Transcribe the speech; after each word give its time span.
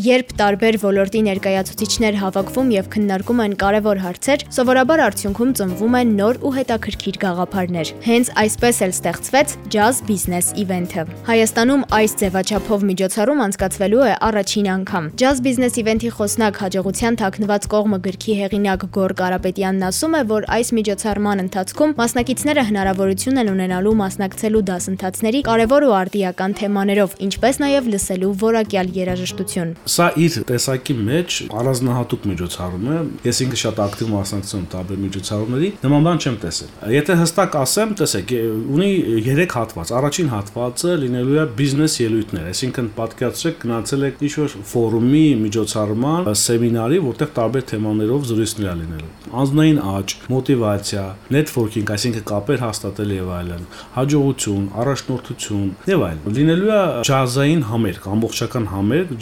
Երբ 0.00 0.30
տարբեր 0.38 0.76
ոլորտի 0.80 1.20
ներկայացուցիչներ 1.26 2.14
հավաքվում 2.20 2.68
եւ 2.72 2.86
քննարկում 2.94 3.40
են 3.44 3.54
կարևոր 3.60 3.98
հարցեր, 4.00 4.42
սովորաբար 4.56 5.00
արդյունքում 5.04 5.50
ծնվում 5.58 5.96
են 5.98 6.12
նոր 6.20 6.38
ու 6.40 6.52
հետաքրքիր 6.56 7.18
գաղափարներ։ 7.24 7.90
Հենց 8.06 8.30
այսպես 8.42 8.80
էլ 8.86 8.94
ստեղծվեց 8.94 9.52
Jazz 9.74 10.00
Business 10.08 10.54
Event-ը։ 10.62 11.04
Հայաստանում 11.26 11.84
այս 11.98 12.14
ձևաչափով 12.22 12.86
միջոցառում 12.90 13.42
անցկացվելու 13.44 14.04
է 14.06 14.14
առաջին 14.30 14.70
անգամ։ 14.76 15.10
Jazz 15.20 15.42
Business 15.44 15.76
Event-ի 15.82 16.10
խոսնակ 16.16 16.62
հաջողության 16.64 17.20
թաքնված 17.20 17.68
կողմը 17.74 17.98
գրքի 18.08 18.38
հեղինակ 18.40 18.88
Գոր 18.96 19.14
Կարապետյանն 19.20 19.84
ասում 19.90 20.16
է, 20.16 20.22
որ 20.30 20.48
այս 20.56 20.72
միջոցառման 20.80 21.44
ընթացքում 21.44 21.94
մասնակիցները 22.00 22.66
հնարավորություն 22.70 23.42
են 23.44 23.52
ունենալու 23.58 23.96
մասնակցելու 24.00 24.64
դասընթացների 24.70 25.44
կարևոր 25.50 25.88
ու 25.90 25.94
արդիական 26.00 26.58
թեմաներով, 26.60 27.20
ինչպես 27.26 27.62
նաև 27.66 27.92
լսելու 27.94 28.34
որակյալ 28.46 28.94
երաժշտություն։ 29.00 29.76
Սա 29.90 30.06
իր 30.22 30.36
տեսակի 30.46 30.94
մեջ 31.02 31.36
առանձնահատուկ 31.60 32.26
միջոցառում 32.30 32.84
է։ 32.90 32.98
Ես 33.26 33.40
ինքը 33.44 33.58
շատ 33.60 33.80
ակտիվ 33.84 34.10
մասնակցում 34.14 34.66
տարբեր 34.74 35.00
միջոցառումների, 35.04 35.70
նման 35.82 36.06
բան 36.06 36.20
չեմ 36.20 36.36
տեսել։ 36.44 36.70
Եթե 36.94 37.16
հստակ 37.20 37.56
ասեմ, 37.60 37.94
տեսեք, 38.00 38.34
ունի 38.76 38.90
3 39.26 39.56
հատված։ 39.56 39.92
Առաջին 40.00 40.30
հատվածը 40.30 40.94
լինելու 41.00 41.40
է 41.40 41.46
բիզնես 41.58 41.96
ելույթներ, 42.00 42.46
այսինքն 42.50 42.90
պատկերացրեք 43.00 43.58
գնացել 43.64 44.06
եք 44.10 44.22
ինչ-որ 44.30 44.54
ֆորումի 44.70 45.24
միջոցառման, 45.40 46.30
սեմինարի, 46.40 47.00
որտեղ 47.10 47.32
տարբեր 47.40 47.66
թեմաներով 47.70 48.28
զրույցներ 48.30 48.78
լինելու։ 48.80 49.10
Անձնային 49.40 49.80
աճ, 49.90 50.14
մոտիվացիա, 50.30 51.04
նետվորքինգ, 51.34 51.90
այսինքն 51.94 52.24
կապեր 52.30 52.62
հաստատել 52.64 53.12
եւ 53.14 53.28
այլն, 53.40 53.66
հաջողություն, 53.94 54.64
առաջնորդություն 54.80 55.68
եւ 55.90 56.04
այլն։ 56.10 56.34
Լինելու 56.40 56.72
է 56.74 56.80
ջազային 57.10 57.62
համերգ, 57.70 58.08
ամբողջական 58.10 58.66
համերգ, 58.74 59.14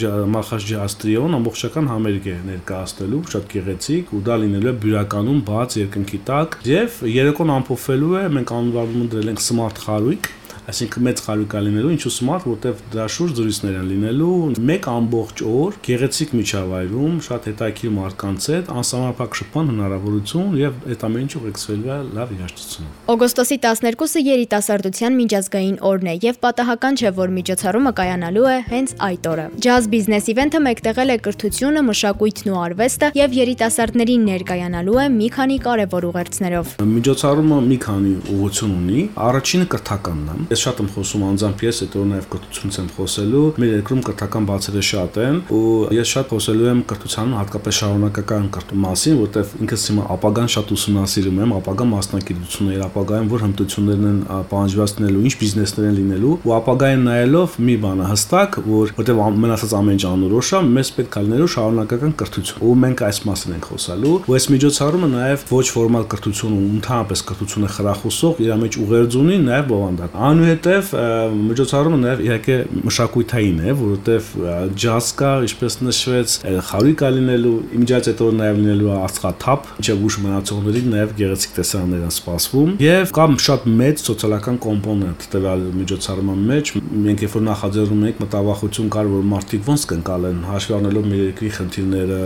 նախաշջաստրիոն 0.59 1.37
ամբողջական 1.39 1.89
համերգ 1.93 2.25
է 2.27 2.37
ներկայացնելու, 2.49 3.21
շատ 3.31 3.45
գեղեցիկ 3.53 4.11
ու 4.17 4.23
դա 4.27 4.39
լինելու 4.43 4.71
է 4.71 4.75
բյուրականում 4.83 5.43
բաց 5.47 5.77
երկնքի 5.79 6.21
տակ 6.31 6.57
եւ 6.67 6.97
երեկոն 7.15 7.53
ամփոփվելու 7.59 8.17
է 8.19 8.25
մենք 8.39 8.53
անվանում 8.59 9.09
դրել 9.15 9.31
ենք 9.35 9.45
smart 9.45 9.83
խարույկ 9.87 10.31
այսինքն 10.69 11.05
մեծ 11.07 11.21
խարույկա 11.25 11.61
լինելու, 11.65 11.91
ինչու 11.95 12.11
smart, 12.13 12.45
որտեվ 12.45 12.81
դրա 12.93 13.05
շուրջ 13.15 13.31
զրույցներ 13.39 13.77
են 13.79 13.87
լինելու, 13.89 14.33
մեկ 14.69 14.89
ամբողջ 14.93 15.43
օր 15.49 15.79
գեղեցիկ 15.89 16.35
միջավայրում, 16.39 17.15
շատ 17.25 17.47
հետաքրքիր 17.49 17.93
մարդկանց 17.99 18.49
հետ, 18.53 18.69
անսահմանափակ 18.79 19.39
շփման 19.39 19.71
հնարավորություն 19.73 20.59
եւ 20.59 20.83
այդ 20.93 21.07
ամեն 21.09 21.25
ինչը 21.25 21.39
ուղեկցվելու 21.39 21.89
է 21.89 21.99
լավ 22.19 22.35
երաժշտություն։ 22.37 22.91
Օգոստոսի 23.09 23.59
12-ը 23.65 24.23
երիտասարդության 24.29 25.19
միջազգային 25.19 25.79
օրն 25.89 26.09
է 26.13 26.15
եւ 26.29 26.41
պատահական 26.45 26.99
չէ, 26.99 27.13
որ 27.17 27.33
միջոցառումը 27.39 27.93
կայանալու 27.99 28.49
է 28.49 28.59
հենց 28.69 28.95
այդ 29.09 29.29
օրը։ 29.33 29.47
Jazz 29.65 29.89
Business 29.89 30.29
Event-ը 30.29 30.61
մեկտեղել 30.69 31.09
է 31.09 31.19
կրթությունը, 31.25 31.85
մշակույթն 31.89 32.53
ու 32.53 32.61
արվեստը 32.69 33.11
եւ 33.19 33.37
երիտասարդներին 33.39 34.29
ներկայանալու 34.29 34.99
է 34.99 35.07
մի 35.17 35.29
քանի 35.39 35.59
կարևոր 35.65 36.09
ուղերձներով։ 36.13 36.77
Միջոցառումը 36.99 37.59
մի 37.69 37.79
քանի 37.89 38.15
ուղղություն 38.37 38.75
ունի։ 38.79 39.03
Առաջինը 39.29 39.69
կրթականն 39.73 40.29
է 40.29 40.58
Ես 40.59 40.65
շատ 40.67 40.81
եմ 40.83 40.89
խոսում 40.91 41.23
անձամբ 41.29 41.61
ես, 41.63 41.79
հետո 41.85 42.01
նաև 42.11 42.25
կրթությունից 42.33 42.77
եմ 42.79 42.87
խոսելու։ 42.97 43.43
Մեր 43.63 43.69
երկրում 43.79 44.01
կրթական 44.09 44.47
բացերը 44.49 44.81
շատ 44.89 45.19
են 45.23 45.37
ու 45.55 45.61
ես 45.95 46.09
շատ 46.15 46.33
խոսելու 46.35 46.67
եմ 46.73 46.81
կրթության 46.91 47.35
հատկապես 47.39 47.79
շարունակական 47.79 48.49
կրթության 48.57 48.83
մասին, 48.83 49.19
որտեղ 49.23 49.53
ինքս 49.63 49.85
հիմա 49.89 50.07
ապագան 50.19 50.51
շատ 50.55 50.73
ուսումնասիրում 50.75 51.39
եմ, 51.39 51.53
ապագա 51.59 51.87
մասնագիտություններ, 51.93 52.83
ապագայում 52.89 53.29
որ 53.29 53.45
հմտություններն 53.47 54.09
են 54.09 54.19
պահանջված 54.51 54.95
լինելու, 54.99 55.23
ինչ 55.29 55.35
բիզնեսներ 55.39 55.87
են 55.89 55.97
լինելու 55.99 56.35
ու 56.49 56.55
ապագային 56.59 57.07
նայելով 57.07 57.57
մի 57.69 57.77
բան 57.87 58.03
է 58.03 58.09
հստակ, 58.09 58.59
որ 58.67 58.93
որտեղ 58.99 59.23
մնացած 59.39 59.75
ամեն 59.79 59.99
ինչ 59.99 60.05
անորոշ 60.09 60.51
է, 60.59 60.61
մեզ 60.75 60.91
պետք 60.99 61.19
է 61.19 61.23
լինելու 61.29 61.51
շարունակական 61.55 62.13
կրթություն։ 62.19 62.63
Ու 62.69 62.75
մենք 62.83 63.03
այս 63.09 63.19
մասին 63.29 63.55
ենք 63.59 63.69
խոսալու։ 63.69 64.15
Ու 64.29 64.37
այս 64.39 64.47
միջոցառումը 64.55 65.09
նաև 65.15 65.45
ոչ 65.53 65.67
ֆորմալ 65.79 66.07
կրթություն 66.13 66.57
ու 66.59 66.67
ընդհանրապես 66.79 67.23
կրթությունը 67.29 67.71
խրախուսող 67.79 68.43
իր 68.49 68.53
մեջ 68.59 68.79
ուղերձ 68.83 69.19
ունի 69.19 69.39
նաև 69.49 69.69
բովանդակ։ 69.69 70.17
Անու 70.29 70.48
Այնուհետև 70.49 70.93
միջոցառումը 71.49 71.97
նաև 72.01 72.21
իհարկե 72.25 72.55
մշակույթային 72.89 73.59
է, 73.61 73.73
որովհետև 73.79 74.29
ջազ 74.81 75.09
կա, 75.19 75.33
ինչպես 75.45 75.75
նշվեց, 75.85 76.37
խարույկա 76.69 77.11
լինելու, 77.17 77.53
իմիջիայց 77.79 78.09
հետո 78.09 78.29
նաև 78.39 78.61
լինելու 78.63 78.93
ածխաթափ, 78.97 79.69
ինչը 79.83 79.97
ուշ 80.09 80.17
մնացողներին 80.25 80.89
նաև 80.95 81.13
գեղեցիկ 81.19 81.53
տեսարաններ 81.59 82.07
են 82.09 82.15
սպասվում, 82.17 82.71
եւ 82.85 83.13
կա 83.19 83.27
շատ 83.49 83.67
մեծ 83.79 84.03
սոցիալական 84.09 84.59
կոմպոնենտ 84.65 85.27
տվյալ 85.37 85.67
միջոցառման 85.79 86.41
մեջ։ 86.49 86.73
Մենք 87.09 87.25
երբ 87.29 87.37
որ 87.39 87.45
նախաձեռնում 87.49 88.07
ենք 88.09 88.23
մտավախություն 88.25 88.91
կար, 88.97 89.11
որ 89.13 89.27
մարդիկ 89.29 89.69
ոնց 89.69 89.87
կընկալեն, 89.93 90.41
հաշվի 90.49 90.77
առնելով 90.79 91.09
մեր 91.09 91.23
երկրի 91.29 91.51
խնդիրները, 91.59 92.21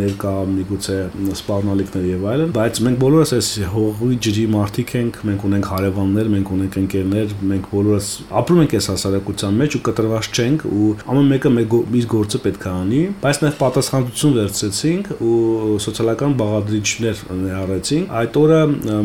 ներկա 0.00 0.34
միգուցե 0.50 0.98
սպառնալիքներ 1.40 2.08
եւ 2.10 2.26
այլն, 2.30 2.54
բայց 2.56 2.80
մենք 2.86 3.00
բոլորս 3.04 3.34
այս 3.38 3.50
հողի 3.74 4.18
ջրի 4.26 4.46
մարդիկ 4.54 4.94
ենք, 5.00 5.20
մենք 5.30 5.46
ունենք 5.50 5.70
հարևաններ, 5.70 6.30
մենք 6.34 6.52
ունենք 6.56 6.78
ընկերներ, 6.80 7.34
մենք 7.50 7.68
բոլորս 7.70 8.08
ապրում 8.40 8.60
ենք 8.64 8.74
այս 8.80 8.88
հասարակության 8.90 9.58
մեջ 9.60 9.76
ու 9.76 9.82
կտրված 9.90 10.28
չենք 10.30 10.64
ու 10.70 10.88
ամեն 11.10 11.30
մեկը 11.30 11.52
մեր 11.56 12.06
գործը 12.10 12.40
պետք 12.44 12.64
է 12.66 12.70
անի, 12.70 13.00
բայց 13.20 13.40
նաև 13.44 13.56
պատասխանատվություն 13.60 14.34
վերցրեցինք 14.40 15.10
ու 15.20 15.78
սոցիալական 15.84 16.34
բաղադրիչներ 16.40 17.22
ներառեցինք։ 17.40 18.14
Այդ 18.20 18.38
օրը 18.40 18.60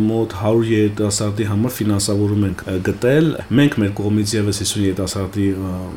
մոտ 0.05 0.35
100 0.41 0.65
երիտասարդի 0.71 1.47
համար 1.51 1.73
ֆինանսավորում 1.75 2.45
ենք 2.49 2.63
գտել։ 2.85 3.29
Մենք 3.59 3.77
մեր 3.81 3.93
կողմից 3.99 4.35
եւս 4.35 4.61
50 4.65 4.85
երիտասարդի 4.85 5.47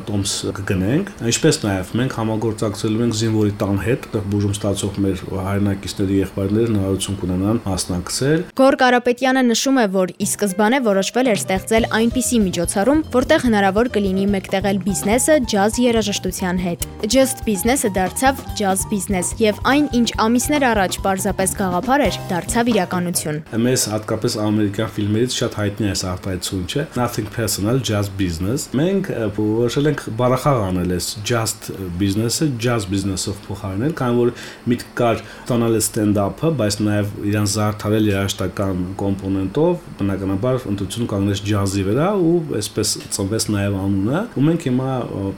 տոմս 0.09 0.35
կգնենք։ 0.59 1.11
Ինչպես 1.29 1.61
նաև 1.65 1.93
մենք 1.99 2.17
համագործակցելու 2.19 3.03
ենք 3.05 3.17
զինվորի 3.19 3.53
տան 3.59 3.79
հետ, 3.85 4.07
բուժում 4.29 4.55
ստացող 4.55 4.99
մեր 5.05 5.23
հայրենակիցների 5.49 6.19
եղբայրները 6.19 6.69
հնարավորություն 6.69 7.19
կունենան 7.19 7.61
մասնակցել։ 7.69 8.43
Գոր 8.59 8.77
Կարապետյանը 8.83 9.43
նշում 9.49 9.79
է, 9.79 9.85
որ 9.95 10.13
ի 10.19 10.27
սկզբանե 10.29 10.79
որոշվել 10.89 11.29
էր 11.29 11.39
ստեղծել 11.39 11.87
այնպիսի 11.99 12.38
միջոցառում, 12.45 13.03
որտեղ 13.15 13.45
հնարավոր 13.49 13.91
կլինի 13.95 14.25
մեկտեղել 14.35 14.81
բիզնեսը 14.85 15.35
ջազ 15.53 15.79
երաժշտության 15.85 16.63
հետ։ 16.65 16.87
Just 17.09 17.43
Business-ը 17.47 17.93
դարձավ 17.95 18.43
Jazz 18.59 18.85
Business 18.91 19.33
եւ 19.39 19.59
այն, 19.73 19.89
ինչ 19.99 20.09
ամիսներ 20.25 20.67
առաջ 20.69 20.99
պարզապես 21.05 21.55
գաղափար 21.59 22.05
էր, 22.09 22.19
դարձավ 22.29 22.71
իրականություն։ 22.75 23.41
Մեզ 23.65 23.85
հատկապես 23.93 24.39
ամերիկյան 24.45 24.93
ֆիլմերից 24.99 25.37
շատ 25.39 25.59
հայտնի 25.59 25.89
է 25.89 25.93
այս 25.95 26.03
արտահայտությունը, 26.13 26.59
Nothing 26.95 27.27
personal, 27.31 27.79
just 27.79 28.11
business։ 28.17 28.67
Մենք 28.75 29.09
որոշել 29.37 29.89
ենք 29.89 30.01
բարախաղ 30.19 30.59
անել 30.67 30.93
այս 30.95 31.07
just 31.25 31.69
business-ը 31.99 32.47
jazz 32.61 32.87
business-ով 32.89 33.39
փոխարինել, 33.47 33.93
քանի 33.99 34.19
որ 34.19 34.31
միտք 34.71 34.91
կար 34.99 35.23
ստանալ 35.23 35.77
stand-up-ը, 35.85 36.51
բայց 36.59 36.77
նաև 36.85 37.13
իրան 37.29 37.49
զարդարել 37.53 38.09
երաժշտական 38.09 38.83
կոմպոնենտով, 38.99 39.87
բնականաբար 39.99 40.59
ընտրություն 40.73 41.09
կանգնեց 41.13 41.43
ջազի 41.49 41.85
վրա 41.89 42.09
ու 42.19 42.28
այսպես 42.59 42.93
ծնվեց 43.15 43.47
նաև 43.55 43.77
անունը 43.83 44.21
ու 44.39 44.43
մենք 44.47 44.67
հիմա 44.69 44.89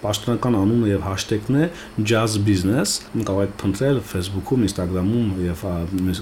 պաշտոնական 0.03 0.57
անունը 0.61 0.91
եւ 0.91 1.05
հաշտեգն 1.07 1.59
է 1.61 1.69
jazz 2.11 2.37
business 2.47 2.97
կարող 3.13 3.45
եք 3.45 3.55
փնտրել 3.61 4.01
Facebook-ում, 4.11 4.65
Instagram-ում 4.71 5.31
եւ 5.45 5.63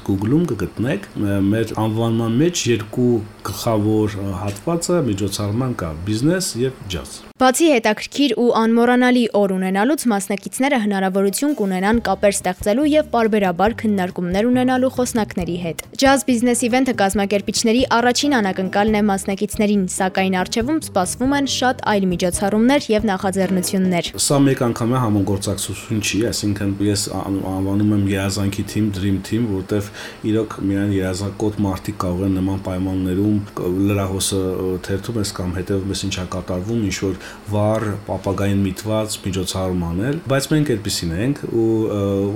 Google-ում 0.10 0.46
կգտնեք 0.54 1.10
մեր 1.50 1.74
անվանման 1.86 2.38
մեջ 2.44 2.68
երկու 2.76 3.10
գլխավոր 3.50 4.22
հատվածը 4.44 5.02
միջոցառման 5.10 5.76
կա 5.82 5.96
business 6.08 6.56
եւ 6.60 6.86
jazz 6.92 7.29
Բացի 7.40 7.68
հետաքրքիր 7.72 8.32
ու 8.36 8.46
անմոռանալի 8.60 9.22
օր 9.40 9.52
ունենալուց 9.56 10.02
մասնակիցները 10.12 10.78
հնարավորություն 10.84 11.54
կունենան 11.56 12.00
կապեր 12.04 12.34
ստեղծելու 12.36 12.88
եւ 12.92 13.06
parberabar 13.14 13.76
քննարկումներ 13.80 14.50
ունենալու 14.50 14.90
խոսնակների 14.98 15.56
հետ։ 15.64 15.84
Jazz 16.04 16.26
Business 16.28 16.66
Event-ը 16.68 16.96
կազմակերպիչների 17.00 17.86
առաջին 17.96 18.36
անակնկալն 18.40 18.98
է 19.00 19.04
մասնակիցներին, 19.08 19.86
սակայն 19.96 20.36
արժևում 20.42 20.82
սպասվում 20.84 21.38
են 21.40 21.48
շատ 21.56 21.84
այլ 21.94 22.10
միջոցառումներ 22.12 22.90
եւ 22.92 23.08
նախաձեռնություններ։ 23.08 24.12
Սա 24.20 24.42
մեկ 24.44 24.66
անգամյա 24.68 25.00
համագործակցություն 25.08 26.04
չի, 26.04 26.22
այսինքն 26.34 26.76
ես 26.90 27.08
անվանում 27.24 27.96
եմ 27.96 28.04
երազանքի 28.20 28.68
թիմ, 28.76 28.92
Dream 29.00 29.24
Team, 29.24 29.48
որտեվ 29.56 29.90
իրոք 30.28 30.60
միայն 30.68 30.94
երազակոտ 31.00 31.64
մարդիկ 31.70 32.00
կարող 32.04 32.28
են 32.28 32.38
նման 32.40 32.62
պայմաններում 32.68 33.40
լրահոսը 33.88 34.44
թերթում 34.90 35.20
ես 35.24 35.34
կամ 35.40 35.58
հետևում 35.60 35.94
ես 35.96 36.06
ինչա 36.10 36.26
կատարվում, 36.36 36.86
ինչ 36.90 36.98
որ 37.06 37.20
վառ, 37.50 37.86
ապագային 38.14 38.60
միտված 38.66 39.16
միջոցառում 39.26 39.84
անել, 39.90 40.18
բայց 40.30 40.48
մենք 40.54 40.72
այդպեսին 40.76 41.14
ենք 41.20 41.42
ու 41.50 41.68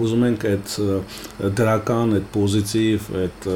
ուզում 0.04 0.26
ենք 0.30 0.46
այդ 0.50 0.74
դրական, 1.60 2.16
այդ 2.18 2.28
պոզիտիվ, 2.34 3.08
այդ 3.24 3.48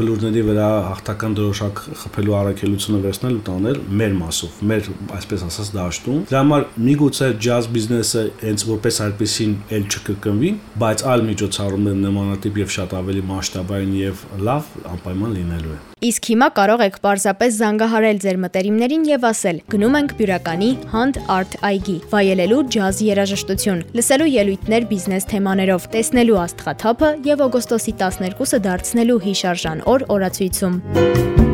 բլուրների 0.00 0.44
վրա 0.50 0.68
հաղթական 0.90 1.36
դրոշակ 1.40 1.82
խփելու 2.02 2.36
առաքելությունը 2.40 3.00
վերցնել 3.06 3.38
ու 3.40 3.44
տանել 3.50 3.80
մեր 4.00 4.16
մասով, 4.20 4.60
մեր 4.70 4.90
այսպես 5.18 5.44
ասած 5.50 5.72
դաշտում։ 5.76 6.22
Դրա 6.30 6.42
համար 6.44 6.66
միգուցե 6.90 7.30
ջազ 7.46 7.70
բիզնեսը 7.74 8.24
հենց 8.44 8.66
որպես 8.70 9.00
այդպեսին 9.06 9.54
էլ 9.80 9.86
չկրկնվի, 9.90 10.52
բայց 10.84 11.04
այլ 11.10 11.26
միջոցառումներ 11.30 12.00
նմանատիպ 12.06 12.60
եւ 12.64 12.74
շատ 12.78 12.96
ավելի 13.00 13.24
մասշտաբային 13.30 13.94
եւ 14.00 14.26
լավ 14.50 14.74
անպայման 14.94 15.38
լինելու 15.40 15.76
է։ 15.76 15.80
Իսկ 16.00 16.26
հիմա 16.30 16.46
կարող 16.56 16.82
եք 16.86 16.94
պարզապես 17.04 17.56
զանգահարել 17.60 18.20
ձեր 18.24 18.38
մտերիմներին 18.40 19.02
եւ 19.10 19.26
ասել. 19.30 19.58
գնում 19.74 19.98
ենք 19.98 20.14
Բյուրականի 20.20 20.70
Hand 20.94 21.18
Art 21.34 21.58
այգի, 21.60 21.96
վայելելու 22.14 22.62
ջազ 22.72 23.02
երաժշտություն, 23.10 23.84
լսելու 24.00 24.30
ելույթներ 24.32 24.88
բիզնես 24.94 25.28
թեմաներով, 25.34 25.90
տեսնելու 25.92 26.40
աստղաթափը 26.46 27.12
եւ 27.28 27.44
օգոստոսի 27.50 27.96
12-ը 28.00 28.64
դարձնելու 28.70 29.20
հիշարժան 29.28 29.86
օր 29.92 30.08
օրացույցում։ 30.16 31.49